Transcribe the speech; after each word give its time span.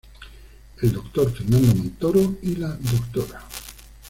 El 0.81 0.93
Dr. 0.93 1.31
Fernando 1.31 1.75
Montoro 1.75 2.35
y 2.41 2.55
la 2.55 2.69
Dra. 3.13 3.45